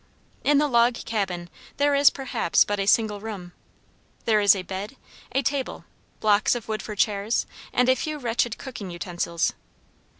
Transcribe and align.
In 0.43 0.57
the 0.57 0.67
log 0.67 0.95
cabin 1.05 1.47
there 1.77 1.93
is 1.93 2.09
perhaps 2.09 2.65
but 2.65 2.79
a 2.79 2.87
single 2.87 3.19
room: 3.19 3.51
there 4.25 4.39
is 4.41 4.55
a 4.55 4.63
bed, 4.63 4.97
a 5.31 5.43
table, 5.43 5.85
blocks 6.21 6.55
of 6.55 6.67
wood 6.67 6.81
for 6.81 6.95
chairs, 6.95 7.45
and 7.71 7.87
a 7.87 7.93
few 7.95 8.17
wretched 8.17 8.57
cooking 8.57 8.89
utensils. 8.89 9.53